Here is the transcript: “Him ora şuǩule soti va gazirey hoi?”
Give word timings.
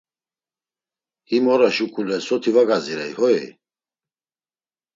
“Him 1.29 1.43
ora 1.53 1.69
şuǩule 1.75 2.17
soti 2.27 2.51
va 2.55 2.63
gazirey 2.69 3.13
hoi?” 3.19 3.39